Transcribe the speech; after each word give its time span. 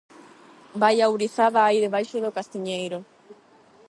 Vaia 0.81 1.11
ourizada 1.13 1.59
hai 1.65 1.77
debaixo 1.85 2.17
do 2.23 2.35
castiñeiro! 2.37 2.99